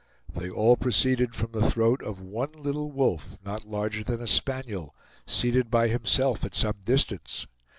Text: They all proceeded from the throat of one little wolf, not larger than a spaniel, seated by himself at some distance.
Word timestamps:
They 0.33 0.49
all 0.49 0.77
proceeded 0.77 1.35
from 1.35 1.51
the 1.51 1.61
throat 1.61 2.01
of 2.01 2.19
one 2.19 2.51
little 2.53 2.91
wolf, 2.91 3.37
not 3.45 3.67
larger 3.69 4.03
than 4.03 4.19
a 4.19 4.25
spaniel, 4.25 4.95
seated 5.27 5.69
by 5.69 5.89
himself 5.89 6.43
at 6.43 6.55
some 6.55 6.77
distance. 6.83 7.45